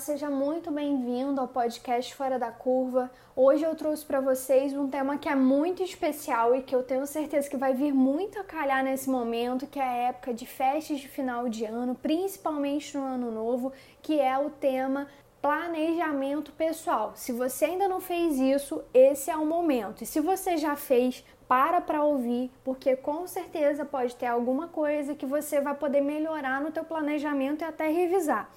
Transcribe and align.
seja 0.00 0.30
muito 0.30 0.70
bem-vindo 0.70 1.38
ao 1.38 1.46
podcast 1.46 2.14
Fora 2.14 2.38
da 2.38 2.50
Curva. 2.50 3.10
Hoje 3.36 3.64
eu 3.64 3.74
trouxe 3.74 4.02
para 4.02 4.18
vocês 4.18 4.72
um 4.72 4.88
tema 4.88 5.18
que 5.18 5.28
é 5.28 5.34
muito 5.34 5.82
especial 5.82 6.54
e 6.54 6.62
que 6.62 6.74
eu 6.74 6.82
tenho 6.82 7.06
certeza 7.06 7.50
que 7.50 7.56
vai 7.58 7.74
vir 7.74 7.92
muito 7.92 8.40
a 8.40 8.44
calhar 8.44 8.82
nesse 8.82 9.10
momento, 9.10 9.66
que 9.66 9.78
é 9.78 9.82
a 9.82 10.08
época 10.08 10.32
de 10.32 10.46
festas 10.46 11.00
de 11.00 11.06
final 11.06 11.50
de 11.50 11.66
ano, 11.66 11.94
principalmente 11.94 12.96
no 12.96 13.04
ano 13.04 13.30
novo, 13.30 13.74
que 14.00 14.18
é 14.18 14.38
o 14.38 14.48
tema 14.48 15.06
planejamento 15.42 16.50
pessoal. 16.52 17.12
Se 17.14 17.30
você 17.30 17.66
ainda 17.66 17.86
não 17.86 18.00
fez 18.00 18.38
isso, 18.38 18.82
esse 18.94 19.30
é 19.30 19.36
o 19.36 19.44
momento. 19.44 20.02
E 20.02 20.06
se 20.06 20.18
você 20.18 20.56
já 20.56 20.76
fez, 20.76 21.22
para 21.46 21.80
para 21.80 22.02
ouvir, 22.02 22.50
porque 22.64 22.96
com 22.96 23.26
certeza 23.26 23.84
pode 23.84 24.16
ter 24.16 24.26
alguma 24.26 24.68
coisa 24.68 25.14
que 25.14 25.26
você 25.26 25.60
vai 25.60 25.74
poder 25.74 26.00
melhorar 26.00 26.58
no 26.58 26.70
teu 26.70 26.84
planejamento 26.84 27.60
e 27.60 27.64
até 27.64 27.88
revisar. 27.88 28.48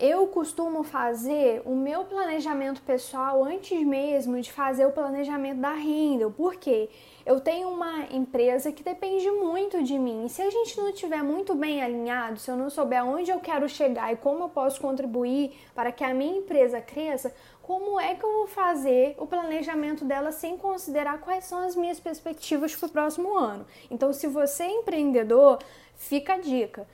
Eu 0.00 0.28
costumo 0.28 0.84
fazer 0.84 1.60
o 1.64 1.74
meu 1.74 2.04
planejamento 2.04 2.80
pessoal 2.82 3.42
antes 3.42 3.84
mesmo 3.84 4.40
de 4.40 4.52
fazer 4.52 4.86
o 4.86 4.92
planejamento 4.92 5.58
da 5.58 5.72
renda. 5.72 6.30
Por 6.30 6.54
quê? 6.54 6.88
Eu 7.26 7.40
tenho 7.40 7.68
uma 7.68 8.04
empresa 8.12 8.70
que 8.70 8.84
depende 8.84 9.28
muito 9.28 9.82
de 9.82 9.98
mim. 9.98 10.24
E 10.24 10.28
se 10.28 10.40
a 10.40 10.48
gente 10.48 10.78
não 10.78 10.90
estiver 10.90 11.20
muito 11.24 11.52
bem 11.52 11.82
alinhado, 11.82 12.38
se 12.38 12.48
eu 12.48 12.54
não 12.54 12.70
souber 12.70 13.04
onde 13.04 13.32
eu 13.32 13.40
quero 13.40 13.68
chegar 13.68 14.12
e 14.12 14.16
como 14.16 14.44
eu 14.44 14.48
posso 14.48 14.80
contribuir 14.80 15.50
para 15.74 15.90
que 15.90 16.04
a 16.04 16.14
minha 16.14 16.38
empresa 16.38 16.80
cresça, 16.80 17.34
como 17.60 17.98
é 17.98 18.14
que 18.14 18.24
eu 18.24 18.32
vou 18.32 18.46
fazer 18.46 19.16
o 19.18 19.26
planejamento 19.26 20.04
dela 20.04 20.30
sem 20.30 20.56
considerar 20.56 21.18
quais 21.18 21.42
são 21.42 21.58
as 21.58 21.74
minhas 21.74 21.98
perspectivas 21.98 22.72
para 22.76 22.86
o 22.86 22.92
próximo 22.92 23.36
ano? 23.36 23.66
Então, 23.90 24.12
se 24.12 24.28
você 24.28 24.62
é 24.62 24.72
empreendedor, 24.74 25.58
fica 25.96 26.34
a 26.34 26.38
dica 26.38 26.86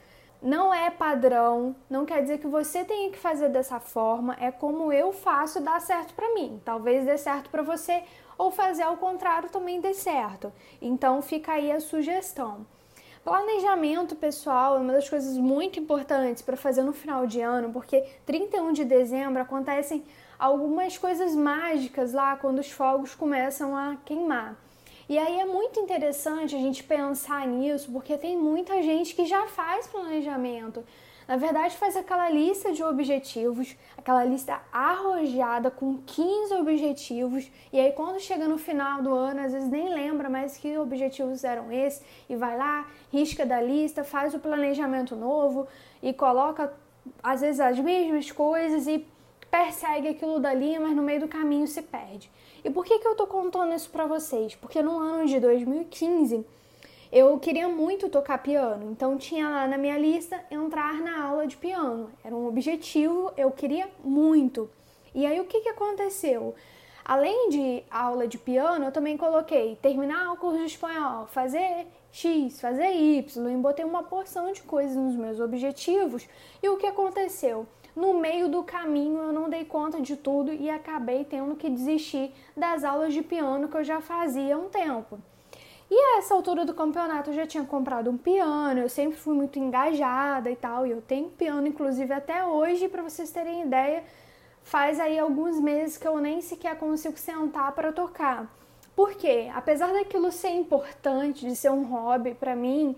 não 0.45 0.71
é 0.71 0.91
padrão, 0.91 1.75
não 1.89 2.05
quer 2.05 2.21
dizer 2.21 2.37
que 2.37 2.45
você 2.45 2.85
tenha 2.85 3.09
que 3.09 3.17
fazer 3.17 3.49
dessa 3.49 3.79
forma, 3.79 4.37
é 4.39 4.51
como 4.51 4.93
eu 4.93 5.11
faço 5.11 5.59
dar 5.59 5.81
certo 5.81 6.13
para 6.13 6.35
mim. 6.35 6.61
Talvez 6.63 7.03
dê 7.03 7.17
certo 7.17 7.49
para 7.49 7.63
você 7.63 8.03
ou 8.37 8.51
fazer 8.51 8.83
ao 8.83 8.95
contrário 8.95 9.49
também 9.49 9.81
dê 9.81 9.95
certo. 9.95 10.53
Então 10.79 11.19
fica 11.23 11.53
aí 11.53 11.71
a 11.71 11.79
sugestão. 11.79 12.63
Planejamento 13.23 14.15
pessoal 14.15 14.75
é 14.75 14.79
uma 14.79 14.93
das 14.93 15.09
coisas 15.09 15.35
muito 15.35 15.79
importantes 15.79 16.43
para 16.43 16.55
fazer 16.55 16.83
no 16.83 16.93
final 16.93 17.25
de 17.25 17.41
ano, 17.41 17.73
porque 17.73 18.05
31 18.23 18.71
de 18.71 18.85
dezembro 18.85 19.41
acontecem 19.41 20.03
algumas 20.37 20.95
coisas 20.95 21.33
mágicas 21.33 22.13
lá 22.13 22.35
quando 22.35 22.59
os 22.59 22.69
fogos 22.69 23.15
começam 23.15 23.75
a 23.75 23.97
queimar. 24.05 24.55
E 25.07 25.17
aí 25.19 25.39
é 25.39 25.45
muito 25.45 25.79
interessante 25.79 26.55
a 26.55 26.59
gente 26.59 26.83
pensar 26.83 27.47
nisso, 27.47 27.91
porque 27.91 28.17
tem 28.17 28.35
muita 28.35 28.81
gente 28.81 29.15
que 29.15 29.25
já 29.25 29.45
faz 29.47 29.85
planejamento. 29.85 30.83
Na 31.27 31.37
verdade, 31.37 31.75
faz 31.77 31.95
aquela 31.95 32.29
lista 32.29 32.71
de 32.71 32.83
objetivos, 32.83 33.75
aquela 33.97 34.23
lista 34.23 34.61
arrojada 34.71 35.71
com 35.71 35.97
15 35.97 36.53
objetivos, 36.53 37.51
e 37.73 37.79
aí 37.79 37.91
quando 37.93 38.19
chega 38.19 38.47
no 38.47 38.59
final 38.59 39.01
do 39.01 39.11
ano, 39.11 39.41
às 39.41 39.51
vezes 39.51 39.67
nem 39.69 39.89
lembra 39.89 40.29
mais 40.29 40.55
que 40.55 40.77
objetivos 40.77 41.43
eram 41.43 41.71
esses, 41.71 42.03
e 42.29 42.35
vai 42.35 42.55
lá, 42.55 42.87
risca 43.11 43.43
da 43.43 43.59
lista, 43.59 44.03
faz 44.03 44.35
o 44.35 44.39
planejamento 44.39 45.15
novo 45.15 45.67
e 46.01 46.13
coloca 46.13 46.71
às 47.23 47.41
vezes 47.41 47.59
as 47.59 47.79
mesmas 47.79 48.31
coisas 48.31 48.85
e 48.87 49.07
persegue 49.55 50.09
aquilo 50.09 50.37
dali, 50.37 50.77
mas 50.77 50.93
no 50.93 51.01
meio 51.01 51.21
do 51.21 51.29
caminho 51.29 51.65
se 51.65 51.81
perde. 51.81 52.29
E 52.61 52.69
por 52.69 52.83
que, 52.83 52.99
que 52.99 53.07
eu 53.07 53.15
tô 53.15 53.25
contando 53.25 53.73
isso 53.73 53.89
para 53.89 54.05
vocês? 54.05 54.53
Porque 54.53 54.81
no 54.81 54.99
ano 54.99 55.25
de 55.25 55.39
2015 55.39 56.45
eu 57.09 57.39
queria 57.39 57.69
muito 57.69 58.09
tocar 58.09 58.39
piano, 58.39 58.91
então 58.91 59.17
tinha 59.17 59.47
lá 59.47 59.65
na 59.65 59.77
minha 59.77 59.97
lista 59.97 60.37
entrar 60.51 60.95
na 60.95 61.23
aula 61.23 61.47
de 61.47 61.55
piano. 61.55 62.09
Era 62.21 62.35
um 62.35 62.47
objetivo, 62.47 63.31
eu 63.37 63.49
queria 63.49 63.87
muito. 64.03 64.69
E 65.13 65.25
aí 65.25 65.39
o 65.39 65.45
que, 65.45 65.61
que 65.61 65.69
aconteceu? 65.69 66.53
Além 67.07 67.49
de 67.49 67.83
aula 67.91 68.27
de 68.27 68.39
piano, 68.39 68.85
eu 68.85 68.91
também 68.91 69.15
coloquei 69.15 69.75
terminar 69.75 70.33
o 70.33 70.37
curso 70.37 70.57
de 70.57 70.65
espanhol, 70.65 71.27
fazer 71.27 71.85
X, 72.11 72.59
fazer 72.59 72.93
Y, 72.93 73.51
e 73.51 73.57
botei 73.57 73.85
uma 73.85 74.01
porção 74.01 74.51
de 74.51 74.63
coisas 74.63 74.97
nos 74.97 75.15
meus 75.15 75.39
objetivos. 75.39 76.27
E 76.63 76.67
o 76.67 76.77
que 76.77 76.87
aconteceu? 76.87 77.67
No 77.95 78.15
meio 78.19 78.49
do 78.49 78.63
caminho 78.63 79.19
eu 79.19 79.31
não 79.31 79.47
dei 79.47 79.63
conta 79.63 80.01
de 80.01 80.17
tudo 80.17 80.51
e 80.51 80.67
acabei 80.67 81.23
tendo 81.23 81.55
que 81.55 81.69
desistir 81.69 82.33
das 82.57 82.83
aulas 82.83 83.13
de 83.13 83.21
piano 83.21 83.67
que 83.67 83.77
eu 83.77 83.83
já 83.83 84.01
fazia 84.01 84.55
há 84.55 84.57
um 84.57 84.67
tempo. 84.67 85.19
E 85.91 85.95
a 85.95 86.17
essa 86.17 86.33
altura 86.33 86.65
do 86.65 86.73
campeonato 86.73 87.29
eu 87.29 87.35
já 87.35 87.45
tinha 87.45 87.63
comprado 87.63 88.09
um 88.09 88.17
piano, 88.17 88.79
eu 88.79 88.89
sempre 88.89 89.15
fui 89.15 89.35
muito 89.35 89.59
engajada 89.59 90.49
e 90.49 90.55
tal, 90.55 90.87
e 90.87 90.89
eu 90.89 91.03
tenho 91.03 91.29
piano 91.29 91.67
inclusive 91.67 92.11
até 92.11 92.43
hoje, 92.43 92.89
para 92.89 93.03
vocês 93.03 93.29
terem 93.29 93.61
ideia, 93.61 94.03
faz 94.65 94.99
aí 94.99 95.17
alguns 95.17 95.59
meses 95.59 95.95
que 95.95 96.07
eu 96.07 96.17
nem 96.17 96.41
sequer 96.41 96.75
consigo 96.77 97.17
sentar 97.17 97.71
para 97.73 97.93
tocar. 97.93 98.51
Por 98.95 99.13
quê? 99.13 99.49
Apesar 99.53 99.93
daquilo 99.93 100.31
ser 100.31 100.49
importante, 100.49 101.45
de 101.45 101.55
ser 101.55 101.69
um 101.69 101.83
hobby 101.83 102.33
para 102.33 102.55
mim, 102.55 102.95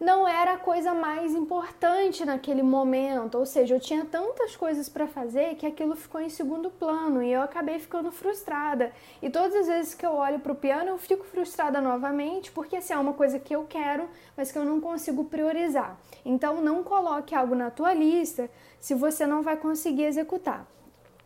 não 0.00 0.26
era 0.26 0.54
a 0.54 0.58
coisa 0.58 0.94
mais 0.94 1.34
importante 1.34 2.24
naquele 2.24 2.62
momento, 2.62 3.36
ou 3.36 3.44
seja, 3.44 3.74
eu 3.74 3.80
tinha 3.80 4.04
tantas 4.06 4.56
coisas 4.56 4.88
para 4.88 5.06
fazer 5.06 5.56
que 5.56 5.66
aquilo 5.66 5.94
ficou 5.94 6.22
em 6.22 6.30
segundo 6.30 6.70
plano 6.70 7.22
e 7.22 7.30
eu 7.30 7.42
acabei 7.42 7.78
ficando 7.78 8.10
frustrada. 8.10 8.90
E 9.20 9.28
todas 9.28 9.54
as 9.54 9.66
vezes 9.66 9.94
que 9.94 10.06
eu 10.06 10.14
olho 10.14 10.40
para 10.40 10.52
o 10.52 10.56
piano, 10.56 10.88
eu 10.88 10.98
fico 10.98 11.24
frustrada 11.24 11.82
novamente, 11.82 12.50
porque 12.50 12.76
assim, 12.76 12.94
é 12.94 12.98
uma 12.98 13.12
coisa 13.12 13.38
que 13.38 13.54
eu 13.54 13.66
quero, 13.68 14.08
mas 14.36 14.50
que 14.50 14.58
eu 14.58 14.64
não 14.64 14.80
consigo 14.80 15.24
priorizar. 15.24 15.98
Então, 16.24 16.62
não 16.62 16.82
coloque 16.82 17.34
algo 17.34 17.54
na 17.54 17.70
tua 17.70 17.92
lista 17.92 18.50
se 18.80 18.94
você 18.94 19.26
não 19.26 19.42
vai 19.42 19.58
conseguir 19.58 20.04
executar. 20.04 20.66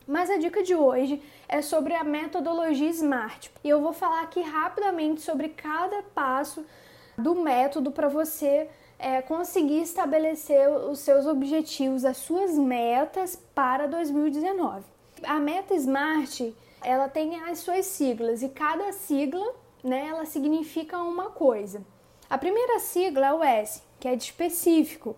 Mas 0.08 0.30
a 0.30 0.38
dica 0.38 0.62
de 0.62 0.74
hoje 0.74 1.22
é 1.46 1.60
sobre 1.60 1.92
a 1.92 2.02
metodologia 2.02 2.88
SMART. 2.88 3.50
E 3.62 3.68
eu 3.68 3.82
vou 3.82 3.92
falar 3.92 4.22
aqui 4.22 4.40
rapidamente 4.40 5.20
sobre 5.20 5.50
cada 5.50 6.02
passo 6.14 6.64
do 7.18 7.34
método 7.34 7.90
para 7.90 8.08
você 8.08 8.70
é, 8.98 9.20
conseguir 9.20 9.82
estabelecer 9.82 10.66
os 10.70 11.00
seus 11.00 11.26
objetivos, 11.26 12.06
as 12.06 12.16
suas 12.16 12.56
metas 12.56 13.36
para 13.54 13.86
2019. 13.86 14.82
A 15.24 15.38
meta 15.38 15.74
SMART 15.74 16.54
ela 16.82 17.06
tem 17.06 17.42
as 17.42 17.58
suas 17.58 17.84
siglas 17.84 18.42
e 18.42 18.48
cada 18.48 18.90
sigla 18.92 19.54
né, 19.84 20.06
ela 20.08 20.24
significa 20.24 20.96
uma 21.02 21.28
coisa. 21.32 21.82
A 22.30 22.38
primeira 22.38 22.78
sigla 22.78 23.26
é 23.26 23.32
o 23.34 23.44
S, 23.44 23.82
que 24.00 24.08
é 24.08 24.16
de 24.16 24.24
específico. 24.24 25.16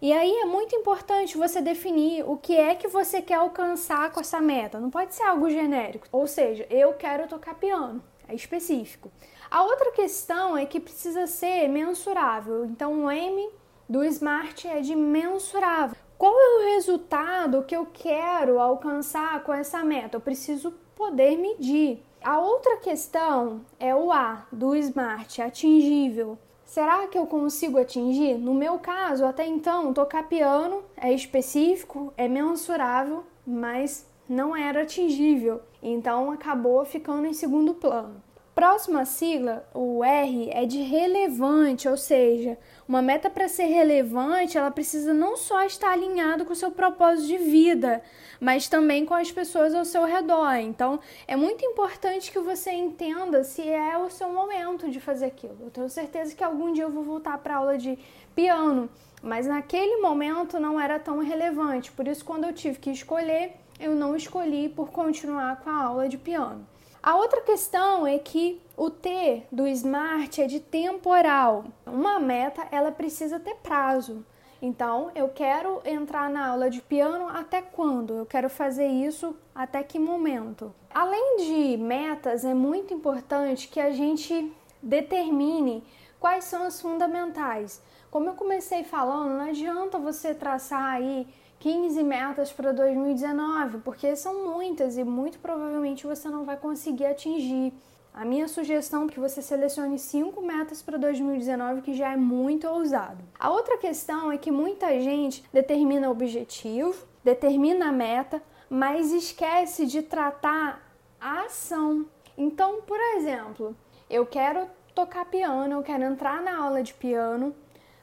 E 0.00 0.12
aí 0.12 0.30
é 0.30 0.44
muito 0.44 0.76
importante 0.76 1.38
você 1.38 1.62
definir 1.62 2.22
o 2.28 2.36
que 2.36 2.54
é 2.54 2.74
que 2.74 2.86
você 2.86 3.22
quer 3.22 3.36
alcançar 3.36 4.12
com 4.12 4.20
essa 4.20 4.40
meta. 4.40 4.78
Não 4.78 4.90
pode 4.90 5.14
ser 5.14 5.22
algo 5.22 5.48
genérico. 5.48 6.06
Ou 6.12 6.26
seja, 6.26 6.66
eu 6.68 6.92
quero 6.92 7.26
tocar 7.26 7.54
piano, 7.54 8.02
é 8.28 8.34
específico. 8.34 9.10
A 9.50 9.62
outra 9.62 9.92
questão 9.92 10.56
é 10.56 10.66
que 10.66 10.80
precisa 10.80 11.26
ser 11.26 11.68
mensurável. 11.68 12.66
Então, 12.66 13.04
o 13.04 13.10
M 13.10 13.48
do 13.88 14.04
SMART 14.04 14.66
é 14.66 14.80
de 14.80 14.94
mensurável. 14.94 15.96
Qual 16.18 16.34
é 16.34 16.56
o 16.56 16.74
resultado 16.74 17.62
que 17.62 17.76
eu 17.76 17.86
quero 17.92 18.58
alcançar 18.58 19.42
com 19.44 19.52
essa 19.52 19.84
meta? 19.84 20.16
Eu 20.16 20.20
preciso 20.20 20.72
poder 20.94 21.38
medir. 21.38 22.02
A 22.22 22.40
outra 22.40 22.78
questão 22.78 23.64
é 23.78 23.94
o 23.94 24.10
A 24.10 24.46
do 24.50 24.74
SMART, 24.74 25.38
atingível. 25.40 26.38
Será 26.66 27.06
que 27.06 27.16
eu 27.16 27.26
consigo 27.26 27.78
atingir? 27.78 28.36
No 28.36 28.52
meu 28.52 28.76
caso, 28.78 29.24
até 29.24 29.46
então, 29.46 29.94
tocar 29.94 30.28
piano 30.28 30.82
é 30.96 31.12
específico, 31.12 32.12
é 32.16 32.26
mensurável, 32.26 33.22
mas 33.46 34.04
não 34.28 34.54
era 34.54 34.82
atingível. 34.82 35.62
Então 35.80 36.32
acabou 36.32 36.84
ficando 36.84 37.26
em 37.26 37.32
segundo 37.32 37.72
plano. 37.72 38.20
Próxima 38.56 39.04
sigla, 39.04 39.68
o 39.74 40.02
R, 40.02 40.48
é 40.50 40.64
de 40.64 40.78
relevante, 40.78 41.86
ou 41.86 41.96
seja, 41.98 42.56
uma 42.88 43.02
meta 43.02 43.28
para 43.28 43.48
ser 43.48 43.66
relevante, 43.66 44.56
ela 44.56 44.70
precisa 44.70 45.12
não 45.12 45.36
só 45.36 45.62
estar 45.64 45.92
alinhada 45.92 46.42
com 46.42 46.54
o 46.54 46.56
seu 46.56 46.70
propósito 46.70 47.26
de 47.28 47.36
vida, 47.36 48.02
mas 48.40 48.66
também 48.66 49.04
com 49.04 49.12
as 49.12 49.30
pessoas 49.30 49.74
ao 49.74 49.84
seu 49.84 50.06
redor. 50.06 50.54
Então, 50.54 50.98
é 51.28 51.36
muito 51.36 51.66
importante 51.66 52.32
que 52.32 52.38
você 52.38 52.72
entenda 52.72 53.44
se 53.44 53.60
é 53.68 53.98
o 53.98 54.08
seu 54.08 54.30
momento 54.32 54.90
de 54.90 55.00
fazer 55.00 55.26
aquilo. 55.26 55.58
Eu 55.60 55.70
tenho 55.70 55.90
certeza 55.90 56.34
que 56.34 56.42
algum 56.42 56.72
dia 56.72 56.84
eu 56.84 56.90
vou 56.90 57.04
voltar 57.04 57.36
para 57.36 57.56
aula 57.56 57.76
de 57.76 57.98
piano, 58.34 58.88
mas 59.22 59.46
naquele 59.46 60.00
momento 60.00 60.58
não 60.58 60.80
era 60.80 60.98
tão 60.98 61.18
relevante. 61.18 61.92
Por 61.92 62.08
isso, 62.08 62.24
quando 62.24 62.44
eu 62.44 62.54
tive 62.54 62.78
que 62.78 62.90
escolher, 62.90 63.52
eu 63.78 63.94
não 63.94 64.16
escolhi 64.16 64.70
por 64.70 64.90
continuar 64.90 65.60
com 65.60 65.68
a 65.68 65.82
aula 65.82 66.08
de 66.08 66.16
piano. 66.16 66.66
A 67.06 67.14
outra 67.14 67.40
questão 67.40 68.04
é 68.04 68.18
que 68.18 68.60
o 68.76 68.90
T 68.90 69.44
do 69.52 69.64
SMART 69.68 70.40
é 70.40 70.46
de 70.48 70.58
temporal. 70.58 71.66
Uma 71.86 72.18
meta, 72.18 72.66
ela 72.72 72.90
precisa 72.90 73.38
ter 73.38 73.54
prazo. 73.62 74.26
Então, 74.60 75.12
eu 75.14 75.28
quero 75.28 75.80
entrar 75.84 76.28
na 76.28 76.48
aula 76.48 76.68
de 76.68 76.82
piano 76.82 77.28
até 77.28 77.62
quando? 77.62 78.14
Eu 78.14 78.26
quero 78.26 78.50
fazer 78.50 78.88
isso 78.88 79.36
até 79.54 79.84
que 79.84 80.00
momento? 80.00 80.74
Além 80.92 81.36
de 81.36 81.76
metas, 81.76 82.44
é 82.44 82.52
muito 82.52 82.92
importante 82.92 83.68
que 83.68 83.78
a 83.78 83.92
gente 83.92 84.52
determine 84.82 85.84
quais 86.18 86.42
são 86.42 86.64
as 86.64 86.80
fundamentais. 86.82 87.80
Como 88.10 88.30
eu 88.30 88.34
comecei 88.34 88.82
falando, 88.82 89.38
não 89.38 89.48
adianta 89.48 89.96
você 89.96 90.34
traçar 90.34 90.82
aí 90.82 91.24
15 91.58 92.02
metas 92.02 92.52
para 92.52 92.72
2019, 92.72 93.78
porque 93.78 94.14
são 94.14 94.46
muitas 94.46 94.96
e 94.96 95.04
muito 95.04 95.38
provavelmente 95.38 96.06
você 96.06 96.28
não 96.28 96.44
vai 96.44 96.56
conseguir 96.56 97.06
atingir. 97.06 97.72
A 98.12 98.24
minha 98.24 98.48
sugestão 98.48 99.04
é 99.04 99.08
que 99.08 99.20
você 99.20 99.42
selecione 99.42 99.98
cinco 99.98 100.40
metas 100.40 100.80
para 100.80 100.96
2019, 100.96 101.82
que 101.82 101.94
já 101.94 102.12
é 102.12 102.16
muito 102.16 102.66
ousado. 102.66 103.22
A 103.38 103.50
outra 103.50 103.76
questão 103.76 104.32
é 104.32 104.38
que 104.38 104.50
muita 104.50 104.98
gente 105.00 105.44
determina 105.52 106.08
o 106.08 106.12
objetivo, 106.12 107.06
determina 107.22 107.88
a 107.88 107.92
meta, 107.92 108.42
mas 108.70 109.12
esquece 109.12 109.86
de 109.86 110.00
tratar 110.02 110.82
a 111.20 111.42
ação. 111.42 112.06
Então, 112.38 112.80
por 112.82 112.98
exemplo, 113.16 113.76
eu 114.08 114.24
quero 114.24 114.66
tocar 114.94 115.26
piano, 115.26 115.74
eu 115.74 115.82
quero 115.82 116.04
entrar 116.04 116.40
na 116.42 116.56
aula 116.56 116.82
de 116.82 116.94
piano, 116.94 117.54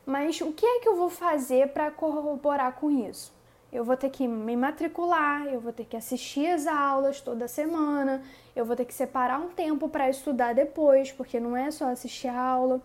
mas 0.05 0.39
o 0.41 0.51
que 0.51 0.65
é 0.65 0.79
que 0.79 0.88
eu 0.88 0.95
vou 0.95 1.09
fazer 1.09 1.69
para 1.69 1.89
corroborar 1.89 2.73
com 2.73 2.91
isso? 2.91 3.33
Eu 3.74 3.84
vou 3.84 3.98
ter 3.98 4.12
que 4.12 4.28
me 4.28 4.56
matricular, 4.56 5.48
eu 5.48 5.60
vou 5.60 5.74
ter 5.74 5.86
que 5.86 5.98
assistir 5.98 6.46
as 6.46 6.68
aulas 6.68 7.20
toda 7.20 7.48
semana, 7.48 8.22
eu 8.56 8.64
vou 8.64 8.75
ter 8.75 8.86
que 8.86 8.94
separar 8.94 9.40
um 9.40 9.50
tempo 9.50 9.90
para 9.90 10.10
estudar 10.10 10.54
depois, 10.54 11.12
porque 11.12 11.40
não 11.40 11.58
é 11.58 11.72
só 11.72 11.90
assistir 11.90 12.28
a 12.28 12.40
aula. 12.40 12.80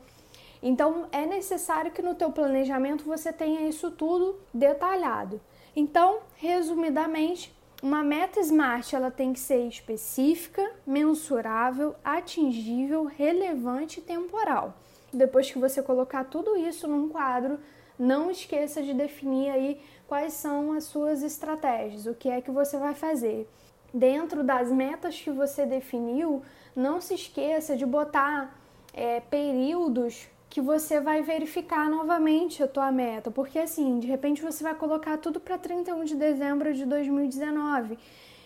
Então 0.62 1.06
é 1.12 1.26
necessário 1.26 1.90
que 1.90 2.00
no 2.00 2.14
teu 2.14 2.32
planejamento 2.32 3.04
você 3.04 3.30
tenha 3.30 3.68
isso 3.68 3.90
tudo 3.90 4.36
detalhado. 4.52 5.38
Então, 5.76 6.20
resumidamente, 6.36 7.54
uma 7.82 8.02
meta 8.02 8.40
SMART 8.40 8.94
ela 8.94 9.10
tem 9.10 9.32
que 9.32 9.38
ser 9.38 9.68
específica, 9.68 10.68
mensurável, 10.86 11.94
atingível, 12.02 13.04
relevante 13.04 14.00
e 14.00 14.02
temporal. 14.02 14.74
Depois 15.12 15.50
que 15.50 15.58
você 15.58 15.82
colocar 15.82 16.24
tudo 16.24 16.56
isso 16.56 16.88
num 16.88 17.08
quadro, 17.08 17.58
não 17.98 18.30
esqueça 18.30 18.82
de 18.82 18.94
definir 18.94 19.50
aí 19.50 19.80
quais 20.06 20.32
são 20.34 20.72
as 20.72 20.84
suas 20.84 21.22
estratégias, 21.22 22.06
o 22.06 22.14
que 22.14 22.28
é 22.28 22.40
que 22.40 22.50
você 22.50 22.78
vai 22.78 22.94
fazer. 22.94 23.48
Dentro 23.92 24.44
das 24.44 24.70
metas 24.70 25.20
que 25.20 25.30
você 25.30 25.66
definiu, 25.66 26.42
não 26.76 27.00
se 27.00 27.14
esqueça 27.14 27.76
de 27.76 27.84
botar 27.84 28.58
é, 28.92 29.20
períodos 29.20 30.28
que 30.48 30.60
você 30.60 31.00
vai 31.00 31.22
verificar 31.22 31.90
novamente 31.90 32.62
a 32.62 32.68
tua 32.68 32.90
meta, 32.90 33.30
porque 33.30 33.58
assim, 33.58 33.98
de 33.98 34.06
repente 34.06 34.42
você 34.42 34.62
vai 34.62 34.74
colocar 34.74 35.18
tudo 35.18 35.38
para 35.38 35.58
31 35.58 36.04
de 36.04 36.16
dezembro 36.16 36.72
de 36.72 36.86
2019 36.86 37.98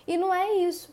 e 0.06 0.16
não 0.16 0.34
é 0.34 0.54
isso. 0.56 0.92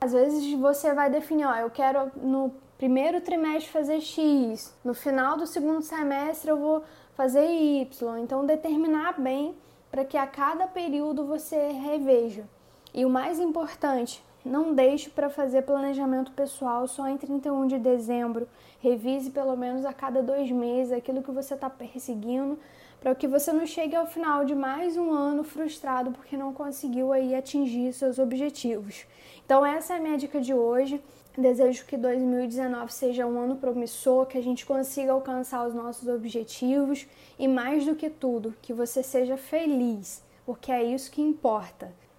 Às 0.00 0.12
vezes 0.12 0.52
você 0.58 0.92
vai 0.92 1.08
definir, 1.08 1.46
ó, 1.46 1.54
eu 1.54 1.70
quero 1.70 2.10
no 2.16 2.52
primeiro 2.82 3.20
trimestre 3.20 3.70
fazer 3.70 4.00
X, 4.00 4.76
no 4.84 4.92
final 4.92 5.36
do 5.36 5.46
segundo 5.46 5.82
semestre 5.82 6.50
eu 6.50 6.56
vou 6.56 6.82
fazer 7.14 7.46
Y. 7.46 8.18
Então, 8.18 8.44
determinar 8.44 9.20
bem 9.20 9.54
para 9.88 10.04
que 10.04 10.16
a 10.16 10.26
cada 10.26 10.66
período 10.66 11.24
você 11.24 11.68
reveja. 11.68 12.44
E 12.92 13.04
o 13.04 13.08
mais 13.08 13.38
importante, 13.38 14.20
não 14.44 14.74
deixe 14.74 15.08
para 15.08 15.30
fazer 15.30 15.62
planejamento 15.62 16.32
pessoal 16.32 16.88
só 16.88 17.06
em 17.06 17.16
31 17.16 17.68
de 17.68 17.78
dezembro. 17.78 18.48
Revise 18.80 19.30
pelo 19.30 19.56
menos 19.56 19.84
a 19.84 19.92
cada 19.92 20.20
dois 20.20 20.50
meses 20.50 20.92
aquilo 20.92 21.22
que 21.22 21.30
você 21.30 21.54
está 21.54 21.70
perseguindo, 21.70 22.58
para 23.02 23.16
que 23.16 23.26
você 23.26 23.52
não 23.52 23.66
chegue 23.66 23.96
ao 23.96 24.06
final 24.06 24.44
de 24.44 24.54
mais 24.54 24.96
um 24.96 25.10
ano 25.10 25.42
frustrado 25.42 26.12
porque 26.12 26.36
não 26.36 26.52
conseguiu 26.52 27.12
aí 27.12 27.34
atingir 27.34 27.92
seus 27.92 28.16
objetivos. 28.16 29.04
Então 29.44 29.66
essa 29.66 29.94
é 29.94 29.96
a 29.96 30.00
minha 30.00 30.16
dica 30.16 30.40
de 30.40 30.54
hoje. 30.54 31.02
Desejo 31.36 31.84
que 31.84 31.96
2019 31.96 32.92
seja 32.92 33.26
um 33.26 33.40
ano 33.40 33.56
promissor, 33.56 34.26
que 34.26 34.38
a 34.38 34.42
gente 34.42 34.64
consiga 34.64 35.12
alcançar 35.12 35.66
os 35.66 35.74
nossos 35.74 36.06
objetivos 36.06 37.08
e, 37.38 37.48
mais 37.48 37.84
do 37.84 37.96
que 37.96 38.08
tudo, 38.08 38.54
que 38.62 38.72
você 38.72 39.02
seja 39.02 39.36
feliz, 39.36 40.22
porque 40.46 40.70
é 40.70 40.84
isso 40.84 41.10
que 41.10 41.22
importa. 41.22 41.92